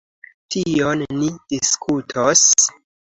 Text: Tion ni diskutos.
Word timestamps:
Tion 0.53 1.03
ni 1.19 1.29
diskutos. 1.55 2.45